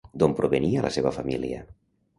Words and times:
D'on 0.21 0.31
provenia 0.39 0.87
la 0.87 0.93
seva 0.97 1.13
família? 1.19 1.63